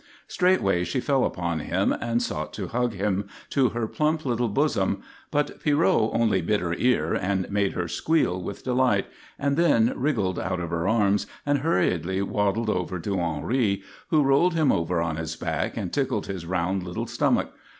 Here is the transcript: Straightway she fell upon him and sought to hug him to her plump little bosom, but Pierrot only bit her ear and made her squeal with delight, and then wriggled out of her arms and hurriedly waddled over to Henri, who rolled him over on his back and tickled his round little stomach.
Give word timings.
Straightway 0.27 0.83
she 0.83 0.99
fell 0.99 1.23
upon 1.25 1.59
him 1.59 1.93
and 1.93 2.23
sought 2.23 2.53
to 2.53 2.69
hug 2.69 2.93
him 2.93 3.27
to 3.51 3.69
her 3.69 3.85
plump 3.87 4.25
little 4.25 4.47
bosom, 4.47 5.03
but 5.29 5.59
Pierrot 5.61 6.09
only 6.15 6.41
bit 6.41 6.59
her 6.59 6.73
ear 6.73 7.13
and 7.13 7.47
made 7.51 7.73
her 7.73 7.87
squeal 7.87 8.41
with 8.41 8.63
delight, 8.63 9.05
and 9.37 9.55
then 9.57 9.93
wriggled 9.95 10.39
out 10.39 10.59
of 10.59 10.71
her 10.71 10.87
arms 10.87 11.27
and 11.45 11.59
hurriedly 11.59 12.19
waddled 12.23 12.71
over 12.71 12.97
to 12.99 13.19
Henri, 13.21 13.83
who 14.07 14.23
rolled 14.23 14.55
him 14.55 14.71
over 14.71 15.03
on 15.03 15.17
his 15.17 15.35
back 15.35 15.77
and 15.77 15.93
tickled 15.93 16.25
his 16.25 16.47
round 16.47 16.81
little 16.81 17.05
stomach. 17.05 17.53